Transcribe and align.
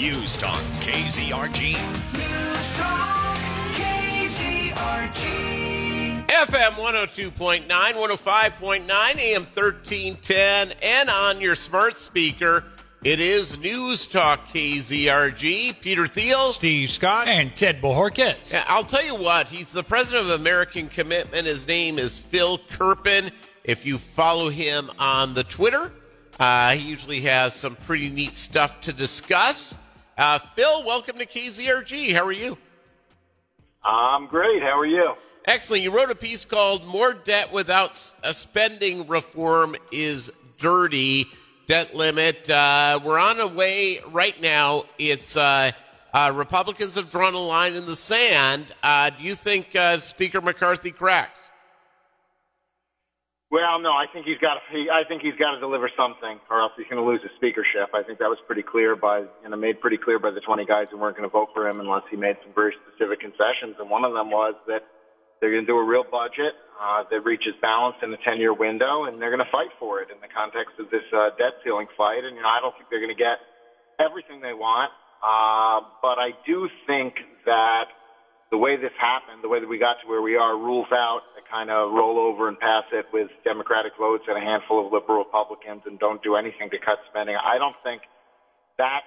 News 0.00 0.34
Talk 0.38 0.62
KZRG. 0.80 1.76
News 2.14 2.78
Talk 2.78 3.36
KZRG. 3.76 4.74
FM 6.26 6.70
102.9, 6.72 7.68
105.9, 7.68 9.18
AM 9.18 9.42
1310, 9.42 10.72
and 10.82 11.10
on 11.10 11.42
your 11.42 11.54
smart 11.54 11.98
speaker. 11.98 12.64
It 13.04 13.20
is 13.20 13.58
News 13.58 14.08
Talk 14.08 14.46
KZRG. 14.46 15.78
Peter 15.82 16.06
Thiel, 16.06 16.48
Steve 16.48 16.88
Scott, 16.88 17.28
and 17.28 17.54
Ted 17.54 17.82
Bohorquez. 17.82 18.54
Yeah, 18.54 18.64
I'll 18.68 18.84
tell 18.84 19.04
you 19.04 19.16
what, 19.16 19.48
he's 19.48 19.70
the 19.70 19.84
president 19.84 20.30
of 20.30 20.40
American 20.40 20.88
Commitment. 20.88 21.46
His 21.46 21.66
name 21.66 21.98
is 21.98 22.18
Phil 22.18 22.56
Kerpen. 22.56 23.32
If 23.64 23.84
you 23.84 23.98
follow 23.98 24.48
him 24.48 24.90
on 24.98 25.34
the 25.34 25.44
Twitter, 25.44 25.92
uh, 26.38 26.70
he 26.72 26.88
usually 26.88 27.20
has 27.20 27.52
some 27.52 27.76
pretty 27.76 28.08
neat 28.08 28.34
stuff 28.34 28.80
to 28.80 28.94
discuss. 28.94 29.76
Uh, 30.20 30.38
Phil, 30.38 30.84
welcome 30.84 31.16
to 31.16 31.24
KZRG. 31.24 32.12
How 32.12 32.26
are 32.26 32.30
you? 32.30 32.58
I'm 33.82 34.26
great. 34.26 34.60
How 34.60 34.78
are 34.78 34.84
you? 34.84 35.14
Excellent. 35.46 35.82
You 35.82 35.96
wrote 35.96 36.10
a 36.10 36.14
piece 36.14 36.44
called 36.44 36.86
More 36.86 37.14
Debt 37.14 37.54
Without 37.54 37.96
Spending 37.96 39.08
Reform 39.08 39.76
is 39.90 40.30
Dirty. 40.58 41.24
Debt 41.66 41.94
limit. 41.94 42.50
Uh, 42.50 43.00
we're 43.02 43.18
on 43.18 43.40
a 43.40 43.46
way 43.46 44.00
right 44.10 44.38
now. 44.42 44.84
It's 44.98 45.38
uh, 45.38 45.70
uh, 46.12 46.32
Republicans 46.34 46.96
have 46.96 47.08
drawn 47.08 47.32
a 47.32 47.38
line 47.38 47.72
in 47.72 47.86
the 47.86 47.96
sand. 47.96 48.74
Uh, 48.82 49.08
do 49.08 49.24
you 49.24 49.34
think 49.34 49.74
uh, 49.74 49.96
Speaker 49.96 50.42
McCarthy 50.42 50.90
cracks? 50.90 51.49
Well, 53.50 53.82
no, 53.82 53.90
I 53.90 54.06
think 54.06 54.30
he's 54.30 54.38
got. 54.38 54.62
To, 54.62 54.62
he, 54.70 54.86
I 54.86 55.02
think 55.02 55.26
he's 55.26 55.34
got 55.34 55.58
to 55.58 55.60
deliver 55.60 55.90
something, 55.98 56.38
or 56.46 56.62
else 56.62 56.70
he's 56.78 56.86
going 56.86 57.02
to 57.02 57.06
lose 57.06 57.18
his 57.18 57.34
speakership. 57.34 57.90
I 57.90 58.06
think 58.06 58.22
that 58.22 58.30
was 58.30 58.38
pretty 58.46 58.62
clear 58.62 58.94
by, 58.94 59.26
you 59.26 59.50
know, 59.50 59.58
made 59.58 59.82
pretty 59.82 59.98
clear 59.98 60.22
by 60.22 60.30
the 60.30 60.38
20 60.38 60.62
guys 60.70 60.86
who 60.86 61.02
weren't 61.02 61.18
going 61.18 61.26
to 61.26 61.34
vote 61.34 61.50
for 61.50 61.66
him 61.66 61.82
unless 61.82 62.06
he 62.14 62.16
made 62.16 62.38
some 62.46 62.54
very 62.54 62.70
specific 62.86 63.18
concessions. 63.18 63.74
And 63.82 63.90
one 63.90 64.06
of 64.06 64.14
them 64.14 64.30
was 64.30 64.54
that 64.70 64.86
they're 65.42 65.50
going 65.50 65.66
to 65.66 65.70
do 65.70 65.74
a 65.74 65.82
real 65.82 66.06
budget 66.06 66.54
uh, 66.78 67.02
that 67.10 67.26
reaches 67.26 67.58
balance 67.58 67.98
in 68.06 68.14
a 68.14 68.20
10-year 68.22 68.54
window, 68.54 69.10
and 69.10 69.18
they're 69.18 69.34
going 69.34 69.42
to 69.42 69.50
fight 69.50 69.74
for 69.82 69.98
it 69.98 70.14
in 70.14 70.22
the 70.22 70.30
context 70.30 70.78
of 70.78 70.86
this 70.94 71.02
uh, 71.10 71.34
debt 71.34 71.58
ceiling 71.66 71.90
fight. 71.98 72.22
And 72.22 72.38
you 72.38 72.46
know, 72.46 72.54
I 72.54 72.62
don't 72.62 72.70
think 72.78 72.86
they're 72.86 73.02
going 73.02 73.10
to 73.10 73.18
get 73.18 73.42
everything 73.98 74.38
they 74.38 74.54
want, 74.54 74.94
uh, 75.26 75.82
but 75.98 76.22
I 76.22 76.38
do 76.46 76.70
think 76.86 77.18
that 77.50 77.90
the 78.50 78.58
way 78.58 78.76
this 78.76 78.94
happened, 78.98 79.42
the 79.42 79.48
way 79.48 79.60
that 79.60 79.68
we 79.68 79.78
got 79.78 80.02
to 80.02 80.08
where 80.08 80.22
we 80.22 80.36
are, 80.36 80.58
rules 80.58 80.90
out 80.90 81.22
kind 81.50 81.68
of 81.68 81.90
roll 81.90 82.16
over 82.16 82.46
and 82.46 82.54
pass 82.62 82.86
it 82.94 83.04
with 83.12 83.26
Democratic 83.42 83.92
votes 83.98 84.22
and 84.30 84.38
a 84.38 84.40
handful 84.40 84.86
of 84.86 84.94
liberal 84.94 85.26
Republicans 85.26 85.82
and 85.84 85.98
don't 85.98 86.22
do 86.22 86.38
anything 86.38 86.70
to 86.70 86.78
cut 86.78 87.02
spending. 87.10 87.34
I 87.34 87.58
don't 87.58 87.74
think 87.82 88.06
that 88.78 89.02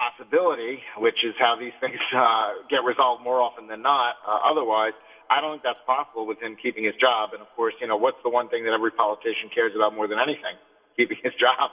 possibility, 0.00 0.80
which 0.96 1.20
is 1.22 1.36
how 1.38 1.54
these 1.60 1.76
things 1.84 2.00
uh, 2.16 2.64
get 2.72 2.80
resolved 2.82 3.22
more 3.22 3.44
often 3.44 3.68
than 3.68 3.84
not, 3.84 4.16
uh, 4.24 4.40
otherwise, 4.48 4.96
I 5.28 5.44
don't 5.44 5.60
think 5.60 5.68
that's 5.68 5.84
possible 5.84 6.24
with 6.24 6.40
him 6.40 6.56
keeping 6.56 6.84
his 6.88 6.96
job. 6.96 7.36
And 7.36 7.42
of 7.44 7.50
course, 7.54 7.74
you 7.80 7.86
know, 7.86 8.00
what's 8.00 8.20
the 8.24 8.32
one 8.32 8.48
thing 8.48 8.64
that 8.64 8.72
every 8.72 8.94
politician 8.94 9.52
cares 9.52 9.76
about 9.76 9.92
more 9.92 10.08
than 10.08 10.18
anything? 10.18 10.56
Keeping 10.96 11.20
his 11.20 11.36
job. 11.36 11.68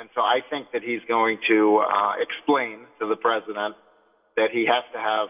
And 0.00 0.08
so 0.14 0.22
I 0.22 0.40
think 0.48 0.72
that 0.72 0.80
he's 0.80 1.04
going 1.04 1.36
to 1.52 1.84
uh, 1.84 2.16
explain 2.16 2.88
to 2.96 3.04
the 3.04 3.20
president 3.20 3.76
that 4.40 4.48
he 4.48 4.64
has 4.64 4.80
to 4.96 4.98
have 4.98 5.28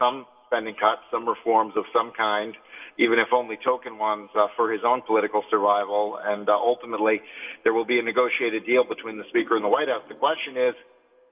some 0.00 0.24
spending 0.48 0.74
cuts, 0.74 1.04
some 1.12 1.28
reforms 1.28 1.76
of 1.76 1.84
some 1.92 2.10
kind, 2.16 2.56
even 2.98 3.20
if 3.20 3.28
only 3.30 3.60
token 3.62 4.00
ones, 4.00 4.32
uh, 4.34 4.48
for 4.56 4.72
his 4.72 4.80
own 4.82 5.04
political 5.06 5.44
survival. 5.52 6.18
And 6.18 6.48
uh, 6.48 6.56
ultimately, 6.56 7.20
there 7.62 7.76
will 7.76 7.86
be 7.86 8.00
a 8.00 8.02
negotiated 8.02 8.64
deal 8.64 8.82
between 8.82 9.20
the 9.20 9.28
Speaker 9.28 9.54
and 9.54 9.64
the 9.64 9.70
White 9.70 9.88
House. 9.88 10.02
The 10.08 10.18
question 10.18 10.56
is 10.56 10.74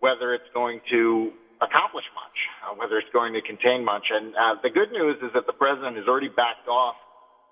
whether 0.00 0.36
it's 0.36 0.48
going 0.52 0.80
to 0.92 1.32
accomplish 1.64 2.04
much, 2.12 2.38
uh, 2.62 2.76
whether 2.76 3.00
it's 3.00 3.10
going 3.16 3.32
to 3.32 3.40
contain 3.40 3.80
much. 3.82 4.04
And 4.12 4.36
uh, 4.36 4.60
the 4.60 4.70
good 4.70 4.92
news 4.92 5.16
is 5.24 5.32
that 5.32 5.48
the 5.48 5.56
President 5.56 5.96
has 5.96 6.04
already 6.04 6.28
backed 6.28 6.68
off 6.68 7.00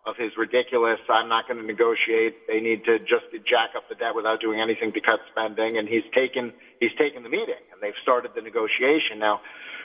of 0.05 0.21
his 0.21 0.37
ridiculous, 0.37 1.01
I'm 1.09 1.33
not 1.33 1.49
going 1.49 1.57
to 1.57 1.65
negotiate. 1.65 2.45
They 2.45 2.61
need 2.61 2.85
to 2.85 3.01
just 3.09 3.25
jack 3.49 3.73
up 3.73 3.89
the 3.89 3.97
debt 3.97 4.13
without 4.13 4.37
doing 4.37 4.61
anything 4.61 4.93
to 4.93 5.01
cut 5.01 5.17
spending. 5.33 5.81
And 5.81 5.89
he's 5.89 6.05
taken, 6.13 6.53
he's 6.77 6.93
taken 7.01 7.25
the 7.25 7.33
meeting 7.33 7.61
and 7.73 7.81
they've 7.81 7.97
started 8.05 8.37
the 8.37 8.45
negotiation. 8.45 9.17
Now, 9.17 9.41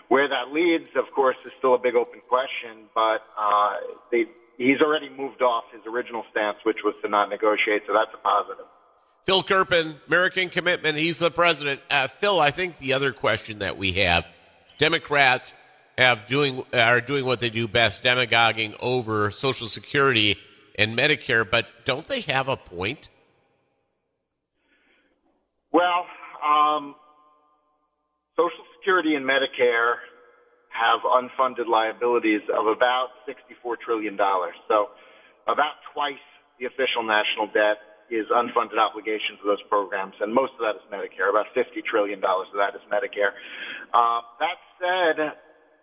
where 0.09 0.27
that 0.27 0.51
leads, 0.51 0.89
of 0.95 1.05
course, 1.15 1.37
is 1.45 1.51
still 1.57 1.75
a 1.75 1.77
big 1.77 1.95
open 1.95 2.19
question, 2.27 2.89
but 2.93 3.21
uh, 3.39 3.75
they, 4.11 4.25
he's 4.57 4.81
already 4.81 5.09
moved 5.09 5.41
off 5.41 5.63
his 5.71 5.81
original 5.87 6.23
stance, 6.31 6.57
which 6.65 6.79
was 6.83 6.95
to 7.03 7.09
not 7.09 7.29
negotiate, 7.29 7.83
so 7.87 7.93
that's 7.93 8.11
a 8.13 8.17
positive. 8.17 8.65
Phil 9.23 9.43
Kerpen, 9.43 9.95
American 10.07 10.49
Commitment, 10.49 10.97
he's 10.97 11.19
the 11.19 11.29
president. 11.29 11.81
Uh, 11.89 12.07
Phil, 12.07 12.39
I 12.39 12.51
think 12.51 12.79
the 12.79 12.93
other 12.93 13.13
question 13.13 13.59
that 13.59 13.77
we 13.77 13.93
have, 13.93 14.27
Democrats 14.77 15.53
have 15.97 16.25
doing 16.25 16.63
are 16.73 17.01
doing 17.01 17.25
what 17.25 17.39
they 17.39 17.49
do 17.49 17.67
best, 17.67 18.01
demagoguing 18.01 18.73
over 18.79 19.29
Social 19.29 19.67
Security 19.67 20.37
and 20.75 20.97
Medicare, 20.97 21.49
but 21.49 21.67
don't 21.83 22.05
they 22.05 22.21
have 22.21 22.47
a 22.47 22.55
point? 22.57 23.09
Well, 25.71 26.05
um, 26.43 26.95
Social 28.35 28.65
Security 28.79 29.15
and 29.15 29.27
Medicare 29.27 29.99
have 30.71 31.03
unfunded 31.03 31.67
liabilities 31.67 32.41
of 32.47 32.67
about 32.67 33.11
$64 33.27 33.75
trillion. 33.83 34.17
So 34.67 34.87
about 35.47 35.75
twice 35.93 36.23
the 36.59 36.65
official 36.65 37.03
national 37.03 37.47
debt 37.51 37.83
is 38.09 38.25
unfunded 38.33 38.79
obligations 38.79 39.37
of 39.43 39.45
those 39.45 39.61
programs, 39.69 40.15
and 40.19 40.33
most 40.33 40.53
of 40.57 40.65
that 40.65 40.73
is 40.79 40.83
Medicare. 40.89 41.29
About 41.29 41.45
$50 41.53 41.83
trillion 41.85 42.17
of 42.23 42.57
that 42.57 42.73
is 42.73 42.81
Medicare. 42.89 43.37
Uh, 43.93 44.25
that 44.41 44.57
said, 44.81 45.17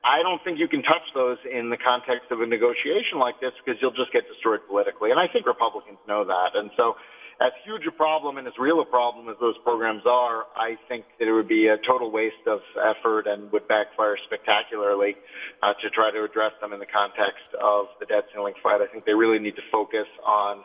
I 0.03 0.23
don't 0.23 0.43
think 0.43 0.59
you 0.59 0.67
can 0.67 0.83
touch 0.83 1.07
those 1.15 1.39
in 1.47 1.71
the 1.71 1.79
context 1.79 2.31
of 2.31 2.41
a 2.41 2.47
negotiation 2.47 3.19
like 3.19 3.39
this 3.39 3.55
because 3.63 3.79
you'll 3.83 3.95
just 3.95 4.11
get 4.11 4.27
destroyed 4.27 4.63
politically. 4.67 5.11
And 5.11 5.19
I 5.19 5.31
think 5.31 5.47
Republicans 5.47 5.99
know 6.07 6.27
that. 6.27 6.55
And 6.55 6.71
so 6.77 6.95
as 7.41 7.53
huge 7.65 7.85
a 7.87 7.93
problem 7.93 8.39
and 8.39 8.47
as 8.47 8.55
real 8.59 8.81
a 8.81 8.85
problem 8.85 9.29
as 9.29 9.37
those 9.41 9.57
programs 9.63 10.03
are, 10.09 10.45
I 10.57 10.77
think 10.89 11.05
that 11.19 11.29
it 11.29 11.33
would 11.33 11.49
be 11.49 11.69
a 11.69 11.77
total 11.87 12.11
waste 12.11 12.47
of 12.47 12.61
effort 12.81 13.27
and 13.27 13.53
would 13.53 13.69
backfire 13.69 14.17
spectacularly 14.25 15.17
uh, 15.63 15.75
to 15.83 15.91
try 15.91 16.11
to 16.11 16.25
address 16.25 16.53
them 16.61 16.73
in 16.73 16.81
the 16.81 16.89
context 16.89 17.45
of 17.61 17.87
the 18.01 18.07
debt 18.07 18.25
ceiling 18.33 18.55
fight. 18.63 18.81
I 18.81 18.89
think 18.89 19.05
they 19.05 19.13
really 19.13 19.39
need 19.39 19.57
to 19.57 19.67
focus 19.71 20.09
on 20.25 20.65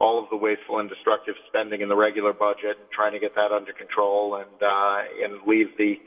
all 0.00 0.22
of 0.22 0.30
the 0.30 0.36
wasteful 0.36 0.78
and 0.78 0.88
destructive 0.88 1.34
spending 1.48 1.80
in 1.80 1.88
the 1.88 1.96
regular 1.96 2.32
budget 2.32 2.78
and 2.78 2.86
trying 2.94 3.12
to 3.12 3.18
get 3.18 3.34
that 3.34 3.50
under 3.50 3.72
control 3.72 4.36
and 4.36 4.54
uh, 4.62 4.98
and 5.22 5.42
leave 5.46 5.66
the 5.76 5.98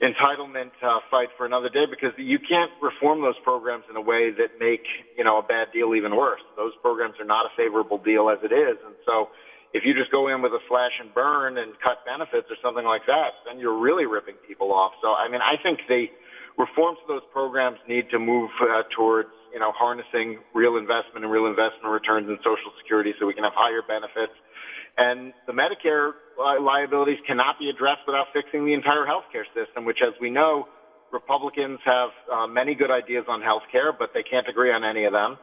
entitlement 0.00 0.72
uh, 0.80 1.00
fight 1.10 1.28
for 1.36 1.44
another 1.44 1.68
day 1.68 1.84
because 1.88 2.16
you 2.16 2.38
can't 2.38 2.72
reform 2.80 3.20
those 3.20 3.36
programs 3.44 3.84
in 3.90 3.96
a 3.96 4.00
way 4.00 4.32
that 4.32 4.56
make 4.58 4.84
you 5.16 5.24
know 5.24 5.38
a 5.38 5.42
bad 5.42 5.68
deal 5.72 5.94
even 5.94 6.16
worse. 6.16 6.40
Those 6.56 6.72
programs 6.80 7.20
are 7.20 7.28
not 7.28 7.44
a 7.44 7.52
favorable 7.56 7.98
deal 7.98 8.30
as 8.30 8.38
it 8.42 8.52
is, 8.52 8.80
and 8.84 8.96
so 9.04 9.28
if 9.74 9.82
you 9.82 9.92
just 9.92 10.14
go 10.14 10.30
in 10.30 10.38
with 10.40 10.54
a 10.54 10.62
slash 10.70 10.94
and 11.02 11.10
burn 11.12 11.58
and 11.58 11.74
cut 11.82 12.06
benefits 12.06 12.46
or 12.46 12.56
something 12.62 12.86
like 12.86 13.02
that, 13.10 13.34
then 13.42 13.58
you're 13.58 13.76
really 13.76 14.06
ripping 14.06 14.38
people 14.46 14.70
off. 14.70 14.94
So, 15.02 15.10
I 15.10 15.26
mean, 15.26 15.42
I 15.42 15.58
think 15.58 15.82
the 15.90 16.06
reforms 16.54 17.02
to 17.02 17.18
those 17.18 17.26
programs 17.34 17.82
need 17.90 18.06
to 18.14 18.22
move 18.22 18.54
uh, 18.62 18.86
towards, 18.94 19.34
you 19.50 19.58
know, 19.58 19.74
harnessing 19.74 20.38
real 20.54 20.78
investment 20.78 21.26
and 21.26 21.30
real 21.30 21.50
investment 21.50 21.90
returns 21.90 22.30
in 22.30 22.38
Social 22.46 22.70
Security 22.78 23.18
so 23.18 23.26
we 23.26 23.34
can 23.34 23.42
have 23.42 23.58
higher 23.58 23.82
benefits. 23.82 24.38
And 24.94 25.34
the 25.50 25.52
Medicare 25.52 26.14
li- 26.38 26.62
liabilities 26.62 27.18
cannot 27.26 27.58
be 27.58 27.66
addressed 27.66 28.06
without 28.06 28.30
fixing 28.30 28.62
the 28.62 28.78
entire 28.78 29.02
healthcare 29.02 29.42
system, 29.50 29.82
which, 29.82 29.98
as 30.06 30.14
we 30.22 30.30
know, 30.30 30.70
Republicans 31.10 31.82
have 31.82 32.10
uh, 32.30 32.46
many 32.46 32.78
good 32.78 32.90
ideas 32.94 33.26
on 33.26 33.42
healthcare, 33.42 33.90
but 33.90 34.10
they 34.14 34.22
can't 34.22 34.46
agree 34.46 34.70
on 34.70 34.86
any 34.86 35.04
of 35.04 35.12
them. 35.12 35.34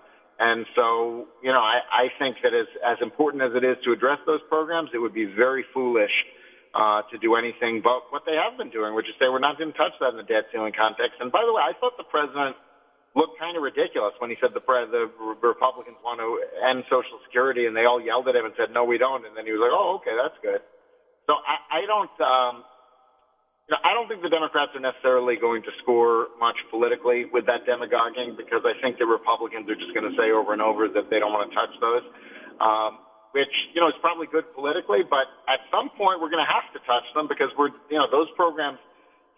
And 0.41 0.65
so, 0.73 1.29
you 1.45 1.53
know, 1.53 1.61
I, 1.61 1.85
I 1.85 2.05
think 2.17 2.41
that 2.41 2.49
as, 2.49 2.65
as 2.81 2.97
important 2.97 3.45
as 3.45 3.53
it 3.53 3.61
is 3.61 3.77
to 3.85 3.93
address 3.93 4.17
those 4.25 4.41
programs, 4.49 4.89
it 4.89 4.97
would 4.97 5.13
be 5.13 5.29
very 5.29 5.61
foolish 5.69 6.09
uh, 6.73 7.05
to 7.13 7.21
do 7.21 7.37
anything 7.37 7.85
but 7.85 8.09
what 8.09 8.25
they 8.25 8.33
have 8.33 8.57
been 8.57 8.73
doing, 8.73 8.97
which 8.97 9.05
is 9.05 9.13
say 9.21 9.29
we're 9.29 9.43
not 9.43 9.61
going 9.61 9.69
to 9.69 9.77
touch 9.77 9.93
that 10.01 10.09
in 10.09 10.17
the 10.17 10.25
debt 10.25 10.49
ceiling 10.49 10.73
context. 10.73 11.21
And 11.21 11.29
by 11.29 11.45
the 11.45 11.53
way, 11.53 11.61
I 11.61 11.77
thought 11.77 11.93
the 11.93 12.09
president 12.09 12.57
looked 13.13 13.37
kind 13.37 13.53
of 13.53 13.61
ridiculous 13.61 14.17
when 14.17 14.33
he 14.33 14.37
said 14.41 14.57
the, 14.57 14.63
pre- 14.63 14.89
the 14.89 15.11
Republicans 15.45 15.99
want 16.01 16.17
to 16.23 16.41
end 16.65 16.89
Social 16.89 17.21
Security, 17.27 17.69
and 17.69 17.77
they 17.77 17.85
all 17.85 18.01
yelled 18.01 18.25
at 18.25 18.33
him 18.33 18.47
and 18.47 18.55
said, 18.57 18.71
"No, 18.71 18.87
we 18.87 18.97
don't." 18.97 19.27
And 19.27 19.35
then 19.35 19.45
he 19.45 19.51
was 19.51 19.61
like, 19.61 19.75
"Oh, 19.75 19.99
okay, 19.99 20.15
that's 20.15 20.39
good." 20.39 20.63
So 21.27 21.37
I, 21.37 21.55
I 21.69 21.81
don't. 21.85 22.15
Um, 22.23 22.55
know, 23.71 23.79
I 23.87 23.95
don't 23.95 24.11
think 24.11 24.21
the 24.21 24.29
Democrats 24.29 24.75
are 24.75 24.83
necessarily 24.83 25.39
going 25.39 25.63
to 25.63 25.71
score 25.81 26.27
much 26.37 26.59
politically 26.69 27.25
with 27.31 27.47
that 27.47 27.63
demagoguing 27.63 28.35
because 28.35 28.67
I 28.67 28.75
think 28.83 28.99
the 28.99 29.07
Republicans 29.07 29.65
are 29.71 29.79
just 29.79 29.95
going 29.95 30.05
to 30.05 30.15
say 30.19 30.29
over 30.35 30.51
and 30.51 30.61
over 30.61 30.91
that 30.91 31.07
they 31.07 31.17
don't 31.17 31.31
want 31.31 31.47
to 31.49 31.53
touch 31.55 31.73
those, 31.79 32.03
um, 32.59 32.99
which, 33.31 33.51
you 33.71 33.79
know, 33.79 33.87
is 33.87 33.97
probably 34.03 34.27
good 34.27 34.45
politically, 34.51 35.07
but 35.07 35.31
at 35.47 35.63
some 35.71 35.87
point 35.95 36.19
we're 36.19 36.29
going 36.29 36.43
to 36.43 36.51
have 36.51 36.67
to 36.75 36.79
touch 36.83 37.07
them 37.15 37.31
because 37.31 37.49
we're, 37.55 37.71
you 37.87 37.95
know, 37.95 38.11
those 38.11 38.27
programs 38.35 38.77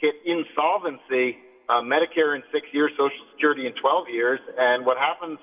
hit 0.02 0.18
insolvency, 0.26 1.38
uh, 1.70 1.86
Medicare 1.86 2.36
in 2.36 2.42
six 2.52 2.68
years, 2.74 2.92
Social 2.98 3.24
Security 3.38 3.70
in 3.70 3.74
12 3.78 4.10
years, 4.10 4.42
and 4.58 4.84
what 4.84 4.98
happens 4.98 5.38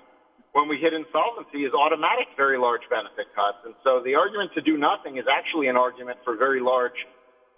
when 0.52 0.66
we 0.66 0.76
hit 0.82 0.92
insolvency 0.92 1.62
is 1.62 1.72
automatic 1.72 2.26
very 2.34 2.58
large 2.58 2.82
benefit 2.90 3.30
cuts. 3.38 3.62
And 3.62 3.74
so 3.86 4.02
the 4.02 4.18
argument 4.18 4.50
to 4.58 4.60
do 4.60 4.76
nothing 4.76 5.16
is 5.16 5.24
actually 5.30 5.70
an 5.70 5.78
argument 5.78 6.18
for 6.26 6.34
very 6.34 6.60
large 6.60 6.98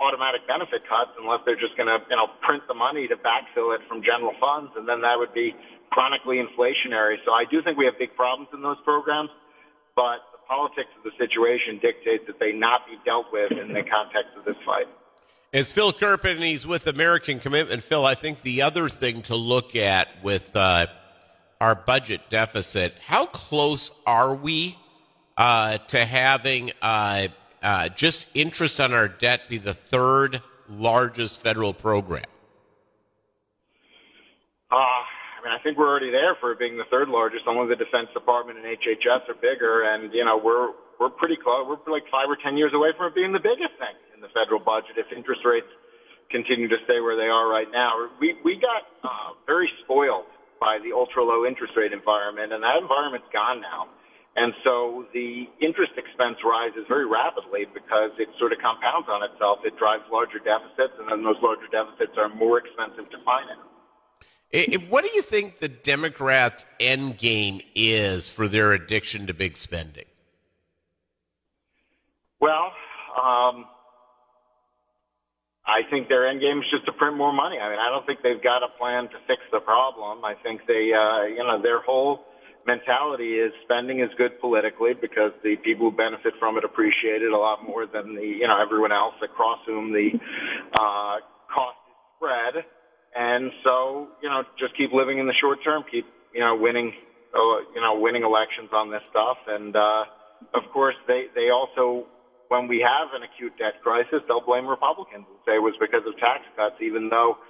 automatic 0.00 0.46
benefit 0.46 0.82
cuts 0.88 1.12
unless 1.18 1.40
they're 1.44 1.60
just 1.60 1.76
going 1.76 1.88
to, 1.88 1.98
you 2.08 2.16
know, 2.16 2.28
print 2.42 2.62
the 2.68 2.74
money 2.74 3.06
to 3.08 3.16
backfill 3.16 3.74
it 3.74 3.80
from 3.88 4.02
general 4.02 4.32
funds, 4.40 4.72
and 4.76 4.88
then 4.88 5.00
that 5.02 5.18
would 5.18 5.32
be 5.34 5.54
chronically 5.90 6.40
inflationary. 6.40 7.16
So 7.24 7.32
I 7.32 7.44
do 7.50 7.62
think 7.62 7.78
we 7.78 7.84
have 7.84 7.98
big 7.98 8.14
problems 8.16 8.48
in 8.52 8.62
those 8.62 8.80
programs, 8.84 9.30
but 9.94 10.24
the 10.32 10.40
politics 10.48 10.90
of 10.96 11.04
the 11.04 11.14
situation 11.18 11.78
dictates 11.80 12.24
that 12.26 12.40
they 12.40 12.52
not 12.52 12.86
be 12.86 12.96
dealt 13.04 13.26
with 13.32 13.52
in 13.52 13.68
the 13.68 13.82
context 13.82 14.32
of 14.36 14.44
this 14.44 14.56
fight. 14.64 14.88
It's 15.52 15.70
Phil 15.70 15.92
Kerpen, 15.92 16.36
and 16.36 16.44
he's 16.44 16.66
with 16.66 16.86
American 16.86 17.38
Commitment. 17.38 17.82
Phil, 17.82 18.06
I 18.06 18.14
think 18.14 18.40
the 18.40 18.62
other 18.62 18.88
thing 18.88 19.20
to 19.22 19.36
look 19.36 19.76
at 19.76 20.08
with 20.22 20.56
uh, 20.56 20.86
our 21.60 21.74
budget 21.74 22.22
deficit, 22.30 22.94
how 23.04 23.26
close 23.26 23.92
are 24.06 24.34
we 24.34 24.78
uh, 25.36 25.76
to 25.88 26.04
having 26.04 26.70
uh, 26.80 27.28
uh, 27.62 27.88
just 27.88 28.26
interest 28.34 28.80
on 28.80 28.92
our 28.92 29.08
debt 29.08 29.48
be 29.48 29.58
the 29.58 29.74
third 29.74 30.42
largest 30.68 31.40
federal 31.40 31.72
program? 31.72 32.24
Uh, 34.70 34.76
I 34.76 35.38
mean, 35.44 35.52
I 35.52 35.62
think 35.62 35.76
we're 35.76 35.88
already 35.88 36.10
there 36.10 36.34
for 36.40 36.52
it 36.52 36.58
being 36.58 36.76
the 36.76 36.88
third 36.90 37.08
largest. 37.08 37.44
Only 37.46 37.68
the 37.68 37.76
Defense 37.76 38.08
Department 38.14 38.58
and 38.58 38.66
HHS 38.66 39.28
are 39.28 39.36
bigger, 39.36 39.84
and 39.84 40.12
you 40.12 40.24
know 40.24 40.38
we're 40.38 40.72
we're 40.98 41.10
pretty 41.10 41.36
close. 41.36 41.66
We're 41.66 41.82
like 41.92 42.06
five 42.10 42.30
or 42.30 42.38
ten 42.38 42.56
years 42.56 42.72
away 42.74 42.94
from 42.96 43.12
it 43.12 43.14
being 43.14 43.32
the 43.32 43.42
biggest 43.42 43.76
thing 43.76 43.94
in 44.14 44.22
the 44.22 44.30
federal 44.32 44.60
budget 44.60 44.96
if 44.96 45.10
interest 45.10 45.42
rates 45.44 45.68
continue 46.30 46.68
to 46.68 46.78
stay 46.88 47.02
where 47.04 47.18
they 47.18 47.28
are 47.28 47.50
right 47.50 47.68
now. 47.70 47.92
We 48.18 48.38
we 48.42 48.56
got 48.56 48.88
uh, 49.04 49.36
very 49.44 49.68
spoiled 49.84 50.30
by 50.62 50.78
the 50.78 50.94
ultra 50.94 51.26
low 51.26 51.44
interest 51.44 51.74
rate 51.76 51.92
environment, 51.92 52.54
and 52.54 52.62
that 52.62 52.78
environment's 52.80 53.28
gone 53.34 53.60
now. 53.60 53.90
And 54.34 54.54
so 54.64 55.04
the 55.12 55.44
interest 55.60 55.92
expense 55.96 56.38
rises 56.44 56.84
very 56.88 57.04
rapidly 57.06 57.66
because 57.72 58.10
it 58.18 58.28
sort 58.38 58.52
of 58.52 58.58
compounds 58.60 59.08
on 59.08 59.22
itself. 59.22 59.60
It 59.64 59.76
drives 59.76 60.04
larger 60.10 60.38
deficits, 60.38 60.96
and 60.98 61.10
then 61.10 61.22
those 61.22 61.36
larger 61.42 61.68
deficits 61.70 62.16
are 62.16 62.32
more 62.32 62.58
expensive 62.58 63.10
to 63.10 63.18
finance. 63.24 63.60
What 64.88 65.04
do 65.04 65.10
you 65.14 65.22
think 65.22 65.58
the 65.58 65.68
Democrats' 65.68 66.64
end 66.80 67.18
game 67.18 67.60
is 67.74 68.28
for 68.28 68.48
their 68.48 68.72
addiction 68.72 69.26
to 69.26 69.34
big 69.34 69.56
spending? 69.56 70.04
Well, 72.40 72.72
um, 73.16 73.64
I 75.64 75.82
think 75.90 76.08
their 76.08 76.28
end 76.28 76.40
game 76.40 76.58
is 76.58 76.64
just 76.70 76.84
to 76.86 76.92
print 76.92 77.16
more 77.16 77.32
money. 77.32 77.58
I 77.58 77.70
mean, 77.70 77.78
I 77.78 77.88
don't 77.88 78.04
think 78.04 78.20
they've 78.22 78.42
got 78.42 78.62
a 78.62 78.68
plan 78.78 79.04
to 79.04 79.18
fix 79.26 79.40
the 79.52 79.60
problem. 79.60 80.24
I 80.24 80.34
think 80.42 80.62
they, 80.66 80.92
uh, 80.92 81.24
you 81.26 81.44
know, 81.44 81.60
their 81.62 81.80
whole 81.80 82.24
mentality 82.66 83.34
is 83.34 83.52
spending 83.62 84.00
is 84.00 84.10
good 84.16 84.38
politically 84.40 84.92
because 84.94 85.32
the 85.42 85.56
people 85.64 85.90
who 85.90 85.96
benefit 85.96 86.34
from 86.38 86.56
it 86.56 86.64
appreciate 86.64 87.22
it 87.22 87.32
a 87.32 87.38
lot 87.38 87.62
more 87.64 87.86
than 87.86 88.14
the 88.14 88.22
you 88.22 88.46
know 88.46 88.60
everyone 88.60 88.92
else 88.92 89.14
across 89.22 89.58
whom 89.66 89.92
the 89.92 90.10
uh, 90.74 91.16
cost 91.52 91.78
is 91.88 91.96
spread. 92.16 92.64
And 93.14 93.52
so 93.64 94.08
you 94.22 94.28
know 94.28 94.42
just 94.58 94.76
keep 94.76 94.92
living 94.92 95.18
in 95.18 95.26
the 95.26 95.34
short 95.40 95.58
term, 95.64 95.84
keep 95.90 96.06
you 96.34 96.40
know 96.40 96.56
winning 96.56 96.92
uh, 97.34 97.58
you 97.74 97.80
know 97.80 97.98
winning 97.98 98.22
elections 98.22 98.70
on 98.72 98.90
this 98.90 99.02
stuff, 99.10 99.38
and 99.46 99.74
uh, 99.76 100.04
of 100.54 100.62
course 100.72 100.96
they 101.06 101.26
they 101.34 101.50
also 101.50 102.06
when 102.48 102.68
we 102.68 102.84
have 102.84 103.08
an 103.16 103.24
acute 103.24 103.56
debt 103.56 103.80
crisis, 103.82 104.20
they'll 104.28 104.44
blame 104.44 104.68
Republicans 104.68 105.24
and 105.24 105.40
say 105.48 105.56
it 105.56 105.64
was 105.64 105.72
because 105.80 106.04
of 106.04 106.12
tax 106.20 106.44
cuts, 106.54 106.76
even 106.84 107.08
though 107.08 107.40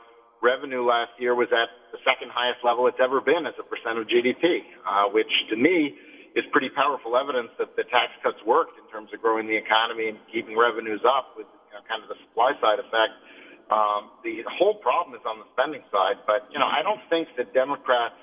revenue 0.43 0.83
last 0.83 1.15
year 1.23 1.39
was 1.39 1.49
at 1.55 1.71
the 1.95 2.03
second 2.03 2.35
highest 2.35 2.61
level 2.67 2.91
it's 2.91 2.99
ever 2.99 3.23
been 3.23 3.47
as 3.47 3.55
a 3.57 3.65
percent 3.65 3.97
of 3.97 4.11
GDP, 4.11 4.67
uh, 4.83 5.09
which 5.15 5.31
to 5.49 5.57
me 5.57 5.95
is 6.35 6.43
pretty 6.51 6.69
powerful 6.75 7.15
evidence 7.15 7.55
that 7.63 7.79
the 7.79 7.87
tax 7.89 8.11
cuts 8.21 8.43
worked 8.43 8.75
in 8.77 8.85
terms 8.91 9.15
of 9.15 9.23
growing 9.23 9.47
the 9.47 9.57
economy 9.57 10.11
and 10.11 10.19
keeping 10.35 10.59
revenues 10.59 11.01
up 11.07 11.39
with 11.39 11.47
you 11.71 11.79
know, 11.79 11.83
kind 11.87 12.03
of 12.03 12.11
the 12.11 12.19
supply 12.27 12.53
side 12.59 12.83
effect. 12.83 13.15
Um, 13.71 14.11
the 14.27 14.43
whole 14.51 14.77
problem 14.83 15.15
is 15.15 15.25
on 15.25 15.39
the 15.39 15.49
spending 15.55 15.87
side, 15.95 16.21
but 16.27 16.51
you 16.51 16.59
know 16.59 16.69
I 16.69 16.83
don't 16.83 17.01
think 17.09 17.31
that 17.39 17.55
Democrats 17.55 18.19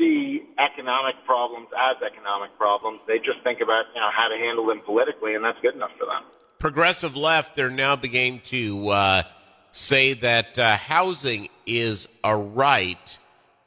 see 0.00 0.42
economic 0.56 1.20
problems 1.28 1.68
as 1.76 2.00
economic 2.00 2.56
problems. 2.56 3.04
They 3.06 3.20
just 3.20 3.44
think 3.44 3.60
about 3.60 3.92
you 3.94 4.00
know 4.00 4.10
how 4.10 4.32
to 4.32 4.38
handle 4.40 4.66
them 4.66 4.80
politically, 4.82 5.36
and 5.36 5.44
that's 5.44 5.60
good 5.60 5.76
enough 5.76 5.92
for 6.00 6.08
them. 6.08 6.24
Progressive 6.58 7.14
left, 7.14 7.54
they're 7.54 7.70
now 7.70 7.94
beginning 7.94 8.40
to. 8.48 8.88
Uh 8.88 9.22
say 9.72 10.12
that 10.12 10.58
uh, 10.58 10.76
housing 10.76 11.48
is 11.66 12.06
a 12.22 12.36
right. 12.36 13.18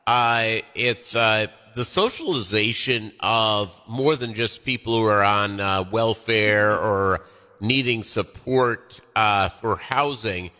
Uh, 0.07 0.59
it's 0.75 1.15
uh, 1.15 1.47
the 1.75 1.83
socialization 1.83 3.11
of 3.19 3.81
more 3.87 4.15
than 4.15 4.33
just 4.33 4.63
people 4.63 4.95
who 4.95 5.03
are 5.03 5.23
on 5.23 5.59
uh, 5.59 5.83
welfare 5.91 6.71
or 6.71 7.25
needing 7.59 8.03
support 8.03 9.01
uh, 9.15 9.49
for 9.49 9.75
housing. 9.75 10.51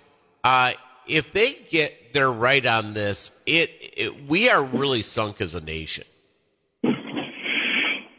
Uh, 0.44 0.74
if 1.08 1.32
they 1.32 1.54
get 1.70 2.14
their 2.14 2.32
right 2.32 2.66
on 2.66 2.94
this, 2.94 3.40
it, 3.46 3.70
it 3.96 4.28
we 4.28 4.50
are 4.50 4.64
really 4.64 5.04
sunk 5.04 5.40
as 5.42 5.54
a 5.54 5.62
nation. 5.62 6.06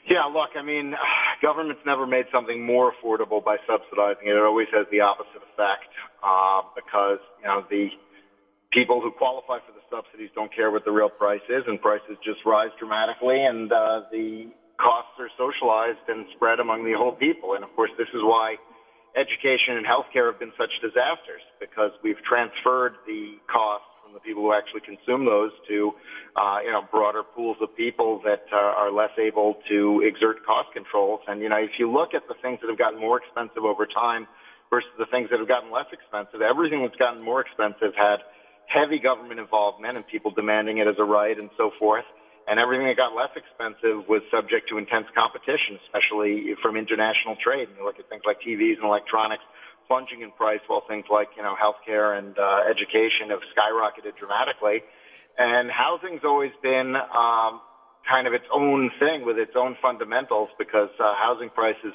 Yeah, 0.09 0.25
look, 0.33 0.51
I 0.57 0.63
mean, 0.63 0.95
government's 1.47 1.87
never 1.87 2.11
made 2.11 2.27
something 2.35 2.59
more 2.59 2.91
affordable 2.91 3.39
by 3.39 3.55
subsidizing 3.71 4.27
it. 4.27 4.35
It 4.35 4.43
always 4.43 4.67
has 4.75 4.91
the 4.91 4.99
opposite 4.99 5.47
effect 5.55 5.87
uh, 6.19 6.67
because 6.75 7.23
you 7.39 7.47
know 7.47 7.63
the 7.71 7.95
people 8.75 8.99
who 8.99 9.15
qualify 9.15 9.63
for 9.63 9.71
the 9.71 9.87
subsidies 9.87 10.35
don't 10.35 10.51
care 10.51 10.75
what 10.75 10.83
the 10.83 10.91
real 10.91 11.09
price 11.09 11.47
is, 11.47 11.63
and 11.71 11.79
prices 11.79 12.19
just 12.27 12.43
rise 12.43 12.75
dramatically, 12.83 13.39
and 13.39 13.71
uh, 13.71 14.11
the 14.11 14.51
costs 14.83 15.15
are 15.23 15.31
socialized 15.39 16.03
and 16.11 16.27
spread 16.35 16.59
among 16.59 16.83
the 16.83 16.99
whole 16.99 17.15
people. 17.15 17.55
And 17.55 17.63
of 17.63 17.71
course, 17.79 17.95
this 17.95 18.11
is 18.11 18.21
why 18.27 18.59
education 19.15 19.79
and 19.79 19.87
healthcare 19.87 20.27
have 20.27 20.43
been 20.43 20.53
such 20.59 20.75
disasters 20.83 21.47
because 21.63 21.95
we've 22.03 22.21
transferred 22.27 22.99
the 23.07 23.39
costs 23.47 23.96
the 24.17 24.25
people 24.25 24.43
who 24.43 24.57
actually 24.57 24.81
consume 24.81 25.29
those 25.29 25.53
to 25.69 25.93
uh, 26.41 26.65
you 26.65 26.73
know 26.73 26.81
broader 26.89 27.23
pools 27.23 27.61
of 27.61 27.69
people 27.77 28.25
that 28.25 28.49
uh, 28.49 28.81
are 28.81 28.91
less 28.91 29.13
able 29.21 29.61
to 29.69 30.01
exert 30.01 30.41
cost 30.49 30.73
controls. 30.73 31.21
And 31.29 31.45
you 31.45 31.53
know, 31.53 31.61
if 31.61 31.77
you 31.79 31.93
look 31.93 32.17
at 32.17 32.25
the 32.27 32.35
things 32.41 32.59
that 32.65 32.73
have 32.73 32.81
gotten 32.81 32.99
more 32.99 33.21
expensive 33.21 33.63
over 33.63 33.85
time 33.85 34.25
versus 34.71 34.91
the 34.99 35.07
things 35.11 35.31
that 35.31 35.39
have 35.39 35.49
gotten 35.49 35.71
less 35.71 35.87
expensive. 35.93 36.43
Everything 36.43 36.83
that's 36.83 36.99
gotten 36.99 37.23
more 37.23 37.41
expensive 37.41 37.95
had 37.95 38.25
heavy 38.67 38.99
government 38.99 39.39
involvement 39.39 39.95
and 39.95 40.03
people 40.07 40.35
demanding 40.35 40.79
it 40.79 40.87
as 40.91 40.99
a 40.99 41.07
right 41.07 41.39
and 41.39 41.51
so 41.57 41.71
forth. 41.79 42.07
And 42.47 42.63
everything 42.63 42.87
that 42.87 42.95
got 42.95 43.11
less 43.11 43.35
expensive 43.35 44.07
was 44.07 44.23
subject 44.31 44.71
to 44.71 44.79
intense 44.79 45.11
competition, 45.19 45.83
especially 45.87 46.55
from 46.63 46.79
international 46.79 47.35
trade. 47.43 47.67
And 47.67 47.75
you 47.79 47.83
look 47.83 47.99
at 47.99 48.07
things 48.07 48.23
like 48.23 48.39
TVs 48.39 48.79
and 48.79 48.87
electronics 48.87 49.43
plunging 49.87 50.23
in 50.23 50.31
price, 50.33 50.61
while 50.67 50.83
things 50.87 51.07
like 51.11 51.29
you 51.37 51.43
know 51.43 51.55
healthcare 51.55 52.19
and 52.19 52.37
uh, 52.39 52.67
education 52.71 53.31
have 53.31 53.43
skyrocketed 53.55 54.19
dramatically. 54.19 54.83
And 55.39 55.71
housing's 55.71 56.25
always 56.25 56.53
been 56.63 56.97
um, 56.97 57.61
kind 58.09 58.27
of 58.27 58.33
its 58.33 58.47
own 58.53 58.91
thing 58.99 59.27
with 59.27 59.37
its 59.37 59.53
own 59.55 59.77
fundamentals 59.83 60.49
because 60.59 60.89
uh, 60.99 61.13
housing 61.19 61.51
prices 61.51 61.93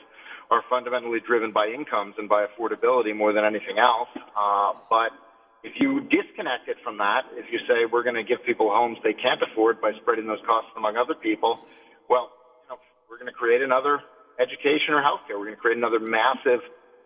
are 0.52 0.62
fundamentally 0.70 1.20
driven 1.26 1.52
by 1.52 1.72
incomes 1.72 2.14
and 2.20 2.28
by 2.28 2.46
affordability 2.46 3.16
more 3.16 3.32
than 3.32 3.48
anything 3.48 3.80
else. 3.80 4.12
Uh, 4.36 4.76
but 4.92 5.16
if 5.64 5.74
you 5.80 6.04
disconnect 6.12 6.68
it 6.68 6.76
from 6.84 6.98
that, 7.00 7.24
if 7.40 7.48
you 7.50 7.60
say 7.66 7.88
we're 7.88 8.04
going 8.04 8.20
to 8.20 8.28
give 8.28 8.44
people 8.46 8.70
homes 8.70 8.98
they 9.04 9.16
can't 9.16 9.40
afford 9.42 9.80
by 9.80 9.96
spreading 10.02 10.28
those 10.28 10.44
costs 10.46 10.70
among 10.76 10.98
other 10.98 11.16
people, 11.16 11.64
well, 12.10 12.30
you 12.66 12.76
know, 12.76 12.78
we're 13.10 13.18
going 13.18 13.32
to 13.32 13.38
create 13.38 13.64
another 13.64 14.04
education 14.38 14.92
or 14.92 15.00
healthcare. 15.00 15.40
We're 15.40 15.54
going 15.54 15.60
to 15.60 15.64
create 15.64 15.78
another 15.78 16.04
massive 16.04 16.60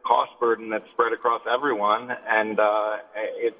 cost 0.05 0.31
burden 0.39 0.69
that's 0.69 0.89
spread 0.91 1.13
across 1.13 1.41
everyone, 1.51 2.12
and 2.27 2.59
uh, 2.59 2.97
it, 3.15 3.55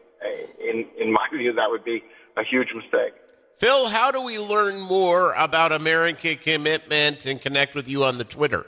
in 0.60 0.86
in 1.00 1.12
my 1.12 1.28
view, 1.34 1.54
that 1.54 1.70
would 1.70 1.84
be 1.84 2.04
a 2.38 2.44
huge 2.44 2.70
mistake. 2.74 3.14
Phil, 3.56 3.88
how 3.88 4.12
do 4.12 4.22
we 4.22 4.38
learn 4.38 4.80
more 4.80 5.34
about 5.34 5.72
American 5.72 6.38
Commitment 6.38 7.25
and 7.25 7.42
connect 7.42 7.74
with 7.74 7.88
you 7.88 8.04
on 8.04 8.18
the 8.18 8.25
Twitter? 8.25 8.66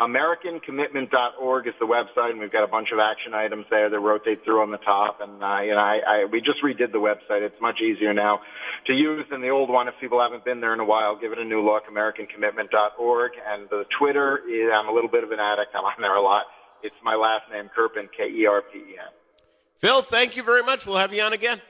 AmericanCommitment.org 0.00 1.66
is 1.68 1.74
the 1.78 1.84
website, 1.84 2.30
and 2.30 2.40
we've 2.40 2.50
got 2.50 2.64
a 2.64 2.72
bunch 2.72 2.88
of 2.90 2.98
action 2.98 3.34
items 3.34 3.66
there 3.68 3.90
that 3.90 4.00
rotate 4.00 4.42
through 4.44 4.62
on 4.62 4.70
the 4.70 4.78
top. 4.78 5.20
And 5.20 5.42
uh, 5.42 5.60
you 5.60 5.72
know, 5.72 5.84
I, 5.84 6.00
I, 6.00 6.24
we 6.24 6.40
just 6.40 6.64
redid 6.64 6.92
the 6.92 6.98
website. 6.98 7.42
It's 7.42 7.60
much 7.60 7.80
easier 7.84 8.14
now 8.14 8.40
to 8.86 8.94
use 8.94 9.26
than 9.30 9.42
the 9.42 9.50
old 9.50 9.68
one. 9.68 9.88
If 9.88 9.94
people 10.00 10.18
haven't 10.18 10.44
been 10.44 10.60
there 10.60 10.72
in 10.72 10.80
a 10.80 10.86
while, 10.86 11.20
give 11.20 11.32
it 11.32 11.38
a 11.38 11.44
new 11.44 11.60
look. 11.60 11.84
AmericanCommitment.org, 11.92 13.32
and 13.46 13.68
the 13.68 13.84
Twitter 13.98 14.40
is 14.48 14.72
I'm 14.72 14.88
a 14.88 14.92
little 14.92 15.10
bit 15.10 15.22
of 15.22 15.32
an 15.32 15.38
addict. 15.38 15.76
I'm 15.76 15.84
on 15.84 16.00
there 16.00 16.16
a 16.16 16.22
lot. 16.22 16.44
It's 16.82 16.96
my 17.04 17.14
last 17.14 17.44
name, 17.52 17.68
Kerpen, 17.76 18.08
K-E-R-P-E-N. 18.16 19.12
Phil, 19.76 20.00
thank 20.00 20.34
you 20.34 20.42
very 20.42 20.62
much. 20.62 20.86
We'll 20.86 20.96
have 20.96 21.12
you 21.12 21.20
on 21.20 21.34
again. 21.34 21.60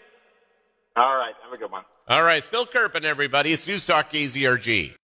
All 0.95 1.17
right, 1.17 1.35
have 1.43 1.53
a 1.53 1.57
good 1.57 1.73
one. 1.73 1.83
All 2.07 2.23
right, 2.23 2.45
Phil 2.45 2.67
Kerpen, 2.67 3.05
everybody. 3.05 3.51
It's 3.51 3.67
News 3.67 3.87
Talk 3.87 4.13
KZRG. 4.13 4.95